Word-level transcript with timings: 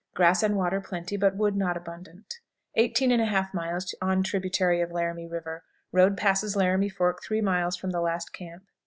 Grass 0.15 0.41
and 0.41 0.57
water 0.57 0.81
plenty, 0.81 1.15
but 1.15 1.35
wood 1.35 1.55
not 1.55 1.77
abundant. 1.77 2.39
18 2.73 3.11
1/2. 3.11 4.23
Tributary 4.25 4.81
of 4.81 4.89
Laramie 4.89 5.27
River. 5.29 5.63
Road 5.91 6.17
passes 6.17 6.55
Laramie 6.55 6.89
Fork 6.89 7.21
three 7.21 7.39
miles 7.39 7.77
from 7.77 7.91
the 7.91 8.01
last 8.01 8.33
camp. 8.33 8.63